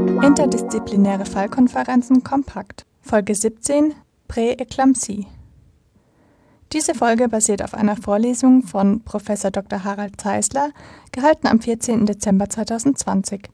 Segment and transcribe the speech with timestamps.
[0.00, 2.86] Interdisziplinäre Fallkonferenzen kompakt.
[3.02, 3.94] Folge 17
[4.28, 5.26] Präeklampsie.
[6.72, 9.24] Diese Folge basiert auf einer Vorlesung von Prof.
[9.24, 9.84] Dr.
[9.84, 10.70] Harald Zeisler,
[11.12, 12.06] gehalten am 14.
[12.06, 13.50] Dezember 2020.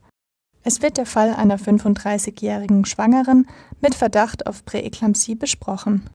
[0.63, 3.47] Es wird der Fall einer 35-jährigen Schwangeren
[3.81, 6.09] mit Verdacht auf Präeklampsie besprochen.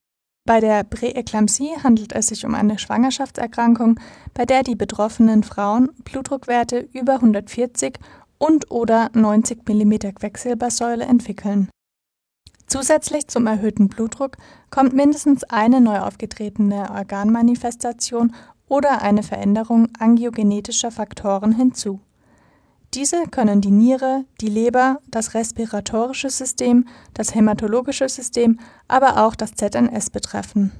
[0.45, 4.01] Bei der Präeklampsie handelt es sich um eine Schwangerschaftserkrankung,
[4.35, 7.99] bei der die betroffenen Frauen Blutdruckwerte über 140
[8.43, 11.69] und/oder 90 mm Quecksilbersäule entwickeln.
[12.67, 14.37] Zusätzlich zum erhöhten Blutdruck
[14.71, 18.35] kommt mindestens eine neu aufgetretene Organmanifestation
[18.67, 22.01] oder eine Veränderung angiogenetischer Faktoren hinzu.
[22.95, 29.55] Diese können die Niere, die Leber, das respiratorische System, das hämatologische System, aber auch das
[29.55, 30.73] ZNS betreffen.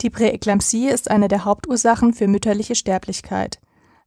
[0.00, 3.60] Die Präeklampsie ist eine der Hauptursachen für mütterliche Sterblichkeit.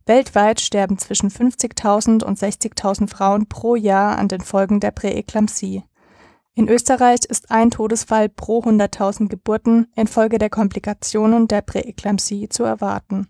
[0.05, 5.83] Weltweit sterben zwischen 50.000 und 60.000 Frauen pro Jahr an den Folgen der Präeklampsie.
[6.53, 13.27] In Österreich ist ein Todesfall pro 100.000 Geburten infolge der Komplikationen der Präeklampsie zu erwarten.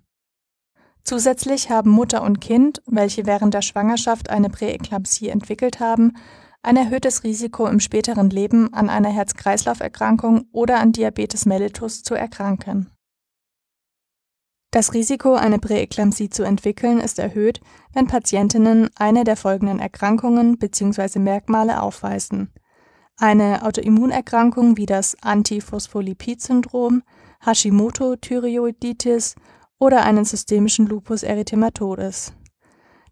[1.03, 6.13] Zusätzlich haben Mutter und Kind, welche während der Schwangerschaft eine Präeklampsie entwickelt haben,
[6.63, 12.91] ein erhöhtes Risiko im späteren Leben an einer Herz-Kreislauf-Erkrankung oder an Diabetes mellitus zu erkranken
[14.72, 17.59] das Risiko, eine Präeklampsie zu entwickeln, ist erhöht,
[17.94, 21.19] wenn Patientinnen eine der folgenden Erkrankungen bzw.
[21.19, 22.53] Merkmale aufweisen:
[23.17, 27.03] eine Autoimmunerkrankung wie das Antiphospholipid-Syndrom,
[27.45, 29.36] Hashimoto-Thyreoiditis
[29.78, 32.33] oder einen systemischen Lupus erythematodes.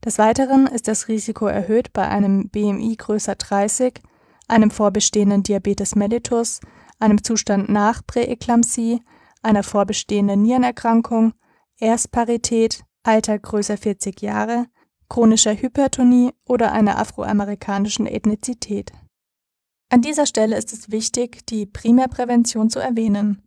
[0.05, 3.99] Des Weiteren ist das Risiko erhöht bei einem BMI größer 30,
[4.47, 6.61] einem vorbestehenden Diabetes mellitus,
[6.99, 9.01] einem Zustand nach Präeklampsie,
[9.41, 11.33] einer vorbestehenden Nierenerkrankung
[11.79, 14.65] Erstparität, Alter größer 40 Jahre,
[15.07, 18.91] chronischer Hypertonie oder einer afroamerikanischen Ethnizität.
[19.89, 23.41] An dieser Stelle ist es wichtig, die Primärprävention zu erwähnen.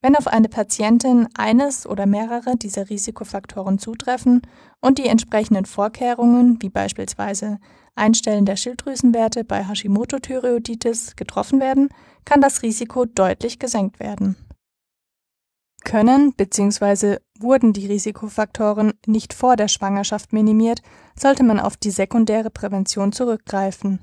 [0.00, 4.42] Wenn auf eine Patientin eines oder mehrere dieser Risikofaktoren zutreffen
[4.80, 7.58] und die entsprechenden Vorkehrungen, wie beispielsweise
[7.96, 11.88] Einstellen der Schilddrüsenwerte bei Hashimoto-Thyreoiditis, getroffen werden,
[12.24, 14.36] kann das Risiko deutlich gesenkt werden.
[15.94, 17.18] Können bzw.
[17.38, 20.82] wurden die Risikofaktoren nicht vor der Schwangerschaft minimiert,
[21.16, 24.00] sollte man auf die sekundäre Prävention zurückgreifen.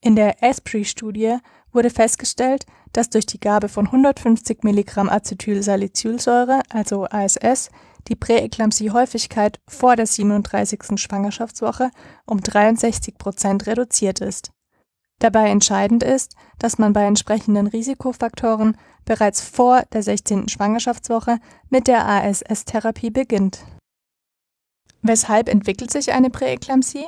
[0.00, 1.38] In der ESPRI-Studie
[1.72, 7.70] wurde festgestellt, dass durch die Gabe von 150 Milligramm Acetylsalicylsäure, also ASS,
[8.06, 10.78] die Präeklampsie-Häufigkeit vor der 37.
[10.94, 11.90] Schwangerschaftswoche
[12.24, 14.52] um 63 Prozent reduziert ist
[15.18, 20.48] Dabei entscheidend ist, dass man bei entsprechenden Risikofaktoren bereits vor der 16.
[20.48, 21.38] Schwangerschaftswoche
[21.70, 23.64] mit der ASS-Therapie beginnt.
[25.02, 27.06] Weshalb entwickelt sich eine Präeklampsie?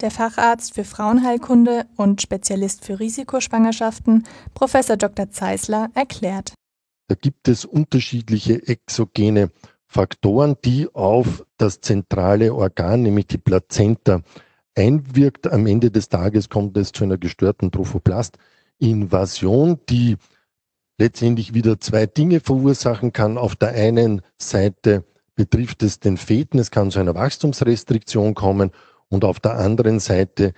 [0.00, 4.72] Der Facharzt für Frauenheilkunde und Spezialist für Risikoschwangerschaften, Prof.
[4.72, 5.30] Dr.
[5.30, 6.54] Zeisler, erklärt.
[7.08, 9.50] Da gibt es unterschiedliche exogene
[9.86, 14.22] Faktoren, die auf das zentrale Organ, nämlich die Plazenta,
[14.74, 15.52] einwirkt.
[15.52, 20.16] Am Ende des Tages kommt es zu einer gestörten Trophoblastinvasion, die
[20.98, 23.38] letztendlich wieder zwei Dinge verursachen kann.
[23.38, 28.70] Auf der einen Seite betrifft es den Feten, es kann zu einer Wachstumsrestriktion kommen
[29.08, 30.52] und auf der anderen Seite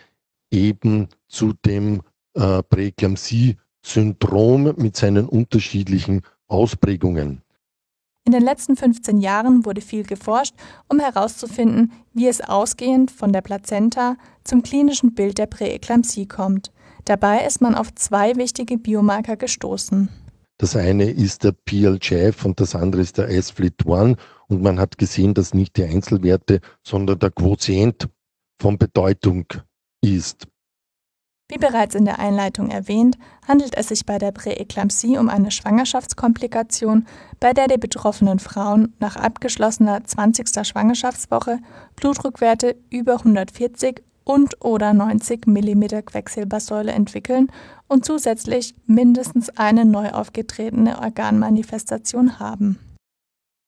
[0.50, 2.02] eben zu dem
[2.34, 7.43] äh, Präeklampsie-Syndrom mit seinen unterschiedlichen Ausprägungen.
[8.26, 10.54] In den letzten 15 Jahren wurde viel geforscht,
[10.88, 16.72] um herauszufinden, wie es ausgehend von der Plazenta zum klinischen Bild der Präeklampsie kommt.
[17.04, 20.08] Dabei ist man auf zwei wichtige Biomarker gestoßen.
[20.56, 24.16] Das eine ist der PLGF und das andere ist der S-FLIT1
[24.48, 28.08] und man hat gesehen, dass nicht die Einzelwerte, sondern der Quotient
[28.58, 29.44] von Bedeutung
[30.00, 30.46] ist.
[31.50, 37.06] Wie bereits in der Einleitung erwähnt, handelt es sich bei der Präeklampsie um eine Schwangerschaftskomplikation,
[37.38, 40.66] bei der die betroffenen Frauen nach abgeschlossener 20.
[40.66, 41.58] Schwangerschaftswoche
[41.96, 47.52] Blutdruckwerte über 140 und/oder 90 mm Quecksilbersäule entwickeln
[47.88, 52.78] und zusätzlich mindestens eine neu aufgetretene Organmanifestation haben.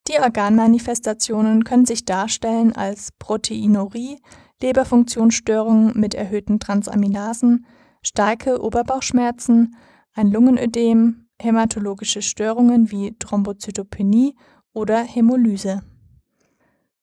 [0.08, 4.18] Die Organmanifestationen können sich darstellen als Proteinurie,
[4.62, 7.66] Leberfunktionsstörungen mit erhöhten Transaminasen,
[8.02, 9.76] starke Oberbauchschmerzen,
[10.14, 14.34] ein Lungenödem, hämatologische Störungen wie Thrombozytopenie
[14.72, 15.82] oder Hämolyse.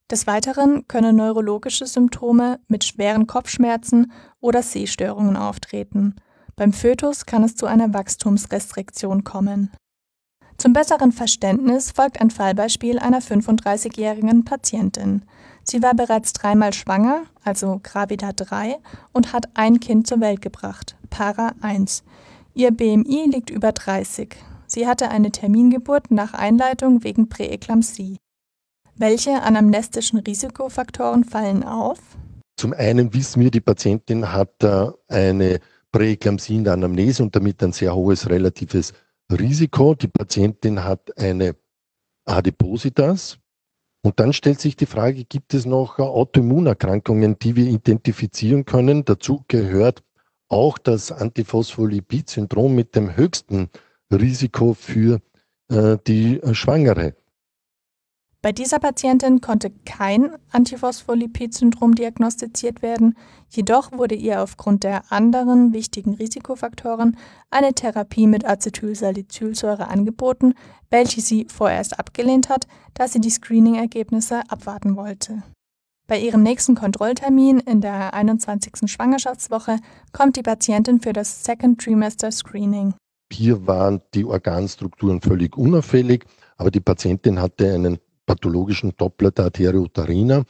[0.10, 6.16] Des Weiteren können neurologische Symptome mit schweren Kopfschmerzen oder Sehstörungen auftreten.
[6.56, 9.72] Beim Fötus kann es zu einer Wachstumsrestriktion kommen.
[10.58, 15.26] Zum besseren Verständnis folgt ein Fallbeispiel einer 35-jährigen Patientin.
[15.63, 18.77] Sie war bereits dreimal schwanger, also Gravida 3,
[19.13, 22.04] und hat ein Kind zur Welt gebracht, Para 1.
[22.54, 24.36] Ihr BMI liegt über 30.
[24.68, 28.18] Sie hatte eine Termingeburt nach Einleitung wegen Präeklampsie.
[28.95, 32.00] Welche anamnestischen Risikofaktoren fallen auf?
[32.57, 34.63] Zum einen wissen wir, die Patientin hat
[35.07, 35.59] eine
[35.92, 38.94] Präeklampsie in der Anamnese und damit ein sehr hohes relatives
[39.31, 39.95] Risiko.
[39.95, 41.56] Die Patientin hat eine
[42.25, 43.38] Adipositas.
[44.06, 49.06] Und dann stellt sich die Frage, gibt es noch Autoimmunerkrankungen, die wir identifizieren können?
[49.06, 50.04] Dazu gehört
[50.50, 53.70] auch das Antiphospholipid-Syndrom mit dem höchsten
[54.12, 55.22] Risiko für
[55.70, 57.16] äh, die Schwangere.
[58.44, 63.16] Bei dieser Patientin konnte kein Antiphospholipid-Syndrom diagnostiziert werden,
[63.48, 67.16] jedoch wurde ihr aufgrund der anderen wichtigen Risikofaktoren
[67.51, 70.56] eine Therapie mit Acetylsalicylsäure angeboten,
[70.90, 75.42] welche sie vorerst abgelehnt hat, da sie die Screening-Ergebnisse abwarten wollte.
[76.07, 78.92] Bei ihrem nächsten Kontrolltermin in der 21.
[78.92, 79.78] Schwangerschaftswoche
[80.12, 82.94] kommt die Patientin für das Second Trimester Screening.
[83.31, 86.25] Hier waren die Organstrukturen völlig unauffällig,
[86.57, 90.44] aber die Patientin hatte einen pathologischen Doppler der Arterie uterina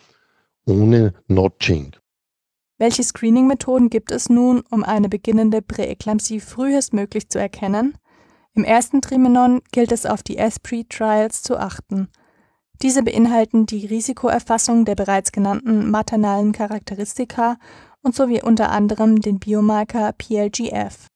[0.66, 1.96] ohne Notching.
[2.78, 7.98] Welche Screening-Methoden gibt es nun, um eine beginnende Präeklampsie frühestmöglich zu erkennen?
[8.54, 12.10] Im ersten Trimenon gilt es auf die ESPRI-Trials zu achten.
[12.82, 17.58] Diese beinhalten die Risikoerfassung der bereits genannten maternalen Charakteristika
[18.02, 21.08] und sowie unter anderem den Biomarker PLGF.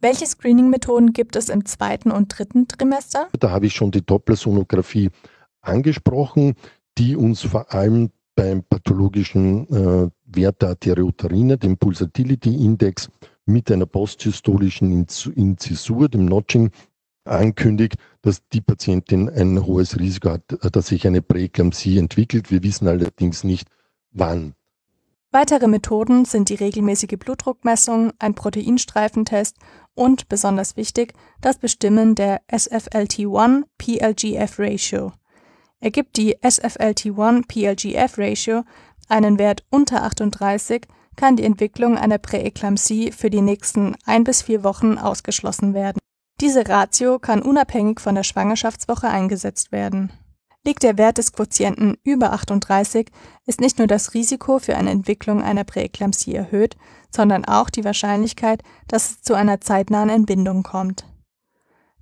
[0.00, 3.28] Welche Screening-Methoden gibt es im zweiten und dritten Trimester?
[3.38, 5.10] Da habe ich schon die Dopplersonographie
[5.60, 6.54] angesprochen,
[6.96, 13.10] die uns vor allem beim pathologischen äh, Wert der Arteriouterina, dem Pulsatility-Index,
[13.46, 16.70] mit einer posthystolischen Inzisur, dem Notching,
[17.24, 22.50] ankündigt, dass die Patientin ein hohes Risiko hat, dass sich eine Präeklampsie entwickelt.
[22.50, 23.68] Wir wissen allerdings nicht,
[24.12, 24.54] wann.
[25.30, 29.58] Weitere Methoden sind die regelmäßige Blutdruckmessung, ein Proteinstreifentest
[29.94, 31.12] und, besonders wichtig,
[31.42, 35.12] das Bestimmen der SFLT1-PLGF-Ratio.
[35.80, 38.64] Ergibt die SFLT1-PLGF-Ratio
[39.08, 44.64] einen Wert unter 38, kann die Entwicklung einer Präeklampsie für die nächsten ein bis vier
[44.64, 45.98] Wochen ausgeschlossen werden.
[46.40, 50.12] Diese Ratio kann unabhängig von der Schwangerschaftswoche eingesetzt werden.
[50.64, 53.10] Liegt der Wert des Quotienten über 38,
[53.46, 56.76] ist nicht nur das Risiko für eine Entwicklung einer Präeklampsie erhöht,
[57.10, 61.04] sondern auch die Wahrscheinlichkeit, dass es zu einer zeitnahen Entbindung kommt.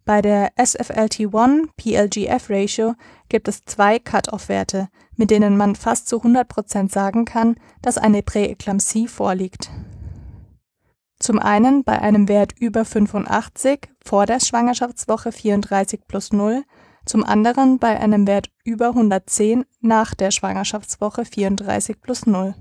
[0.07, 2.95] Bei der SFLT1-PLGF-Ratio
[3.29, 9.09] gibt es zwei Cut-off-Werte, mit denen man fast zu 100% sagen kann, dass eine Präeklampsie
[9.09, 9.69] vorliegt.
[11.19, 16.63] Zum einen bei einem Wert über 85 vor der Schwangerschaftswoche 34 plus 0,
[17.05, 22.55] zum anderen bei einem Wert über 110 nach der Schwangerschaftswoche 34 plus 0.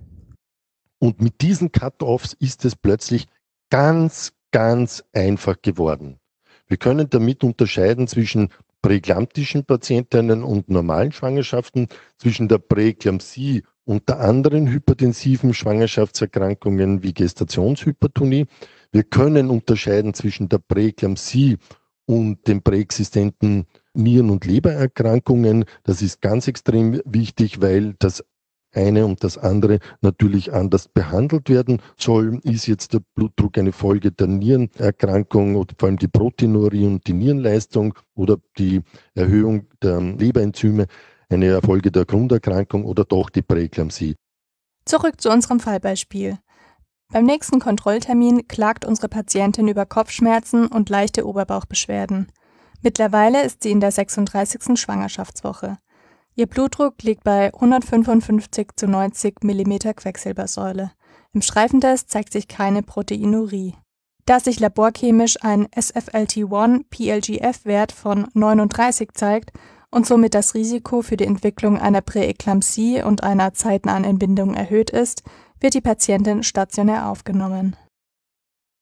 [0.98, 3.28] Und mit diesen Cut-offs ist es plötzlich
[3.70, 6.20] ganz, ganz einfach geworden.
[6.68, 8.50] Wir können damit unterscheiden zwischen
[8.82, 18.46] präeklamptischen Patientinnen und normalen Schwangerschaften, zwischen der Präeklampsie und der anderen hypertensiven Schwangerschaftserkrankungen wie Gestationshypertonie.
[18.92, 21.58] Wir können unterscheiden zwischen der Präeklampsie
[22.06, 25.66] und den präexistenten Nieren- und Lebererkrankungen.
[25.84, 28.24] Das ist ganz extrem wichtig, weil das
[28.76, 32.40] eine und das andere natürlich anders behandelt werden soll.
[32.44, 37.14] Ist jetzt der Blutdruck eine Folge der Nierenerkrankung oder vor allem die Proteinurie und die
[37.14, 38.82] Nierenleistung oder die
[39.14, 40.88] Erhöhung der Leberenzyme
[41.30, 44.16] eine Erfolge der Grunderkrankung oder doch die Präeklampsie?
[44.86, 46.38] Zurück zu unserem Fallbeispiel.
[47.12, 52.32] Beim nächsten Kontrolltermin klagt unsere Patientin über Kopfschmerzen und leichte Oberbauchbeschwerden.
[52.82, 54.80] Mittlerweile ist sie in der 36.
[54.80, 55.78] Schwangerschaftswoche.
[56.38, 60.92] Ihr Blutdruck liegt bei 155 zu 90 mm Quecksilbersäule.
[61.32, 63.76] Im Streifentest zeigt sich keine Proteinurie.
[64.26, 69.54] Da sich laborchemisch ein SFLT1-PLGF-Wert von 39 zeigt
[69.92, 75.24] und somit das Risiko für die Entwicklung einer Präeklampsie und einer zeitnahen Entbindung erhöht ist,
[75.62, 77.78] wird die Patientin stationär aufgenommen.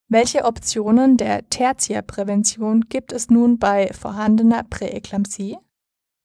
[0.10, 5.60] Welche Optionen der Tertiärprävention gibt es nun bei vorhandener Präeklampsie?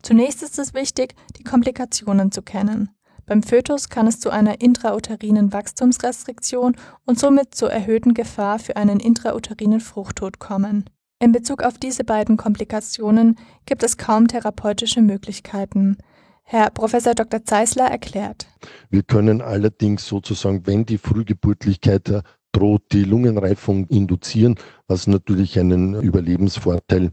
[0.03, 2.91] Zunächst ist es wichtig, die Komplikationen zu kennen.
[3.27, 9.01] Beim Fötus kann es zu einer intrauterinen Wachstumsrestriktion und somit zur erhöhten Gefahr für einen
[9.01, 10.89] intrauterinen Fruchttod kommen.
[11.21, 13.37] In Bezug auf diese beiden Komplikationen
[13.67, 15.99] gibt es kaum therapeutische Möglichkeiten.
[16.43, 16.93] Herr Prof.
[16.93, 17.45] Dr.
[17.45, 18.47] Zeisler erklärt.
[18.89, 24.55] Wir können allerdings sozusagen, wenn die Frühgeburtlichkeit droht, die Lungenreifung induzieren,
[24.87, 27.13] was natürlich einen Überlebensvorteil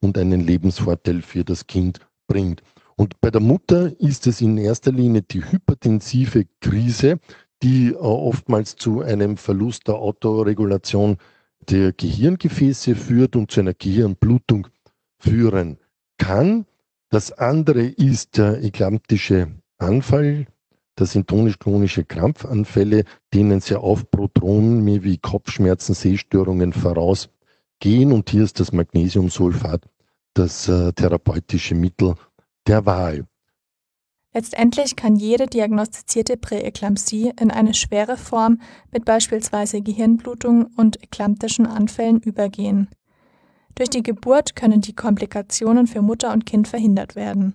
[0.00, 2.62] und einen Lebensvorteil für das Kind bringt.
[2.96, 7.18] Und bei der Mutter ist es in erster Linie die hypertensive Krise,
[7.62, 11.18] die äh, oftmals zu einem Verlust der Autoregulation
[11.68, 14.68] der Gehirngefäße führt und zu einer Gehirnblutung
[15.18, 15.78] führen
[16.18, 16.66] kann.
[17.10, 20.46] Das andere ist der eklamptische Anfall.
[20.94, 23.04] Das sind tonisch-klonische Krampfanfälle,
[23.34, 28.12] denen sehr oft Prodromen wie Kopfschmerzen, Sehstörungen vorausgehen.
[28.12, 29.82] Und hier ist das Magnesiumsulfat
[30.38, 32.14] das äh, therapeutische Mittel
[32.66, 33.26] der Wahl.
[34.32, 38.60] Letztendlich kann jede diagnostizierte Präeklampsie in eine schwere Form
[38.92, 42.88] mit beispielsweise Gehirnblutung und eklamptischen Anfällen übergehen.
[43.76, 47.54] Durch die Geburt können die Komplikationen für Mutter und Kind verhindert werden.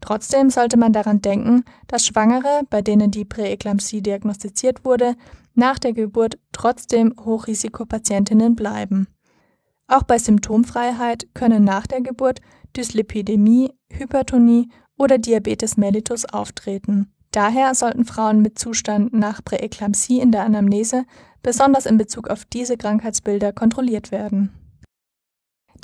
[0.00, 5.14] Trotzdem sollte man daran denken, dass Schwangere, bei denen die Präeklampsie diagnostiziert wurde,
[5.54, 9.06] nach der Geburt trotzdem Hochrisikopatientinnen bleiben.
[9.88, 12.40] Auch bei Symptomfreiheit können nach der Geburt
[12.76, 17.12] Dyslipidämie, Hypertonie oder Diabetes mellitus auftreten.
[17.30, 21.04] Daher sollten Frauen mit Zustand nach Präeklampsie in der Anamnese
[21.42, 24.52] besonders in Bezug auf diese Krankheitsbilder kontrolliert werden.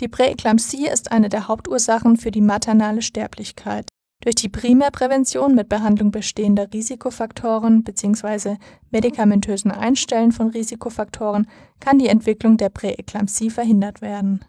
[0.00, 3.87] Die Präeklampsie ist eine der Hauptursachen für die maternale Sterblichkeit.
[4.22, 8.56] Durch die Primärprävention mit Behandlung bestehender Risikofaktoren bzw.
[8.90, 11.46] medikamentösen Einstellen von Risikofaktoren
[11.80, 14.44] kann die Entwicklung der Präeklampsie verhindert werden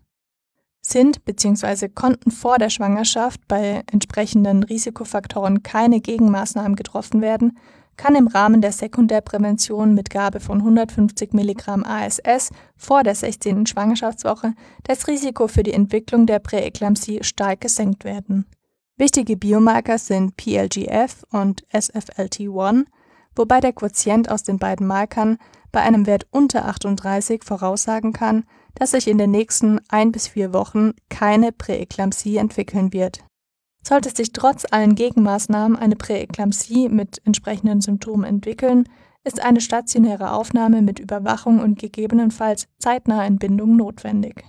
[0.85, 1.89] sind bzw.
[1.89, 7.57] konnten vor der Schwangerschaft bei entsprechenden Risikofaktoren keine Gegenmaßnahmen getroffen werden,
[7.95, 13.67] kann im Rahmen der Sekundärprävention mit Gabe von 150 Milligramm ASS vor der 16.
[13.67, 14.53] Schwangerschaftswoche
[14.83, 18.45] das Risiko für die Entwicklung der Präeklampsie stark gesenkt werden.
[18.95, 22.85] Wichtige Biomarker sind PLGF und SFLT1,
[23.35, 25.37] wobei der Quotient aus den beiden Markern
[25.71, 28.43] bei einem Wert unter 38 voraussagen kann,
[28.75, 33.23] dass sich in den nächsten ein bis vier Wochen keine Präeklampsie entwickeln wird.
[33.83, 38.87] Sollte sich trotz allen Gegenmaßnahmen eine Präeklampsie mit entsprechenden Symptomen entwickeln,
[39.23, 44.43] ist eine stationäre Aufnahme mit Überwachung und gegebenenfalls zeitnaher Entbindung notwendig.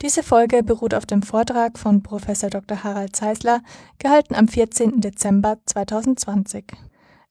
[0.00, 2.24] Diese Folge beruht auf dem Vortrag von Prof.
[2.24, 2.84] Dr.
[2.84, 3.62] Harald Zeisler,
[3.98, 5.00] gehalten am 14.
[5.00, 6.66] Dezember 2020.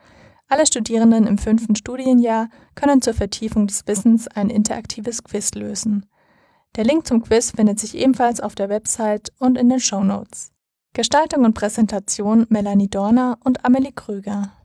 [0.47, 6.07] Alle Studierenden im fünften Studienjahr können zur Vertiefung des Wissens ein interaktives Quiz lösen.
[6.77, 10.53] Der Link zum Quiz findet sich ebenfalls auf der Website und in den Show Notes.
[10.97, 14.57] Gestaltung und Präsentation Melanie Dorner und Amelie Krüger.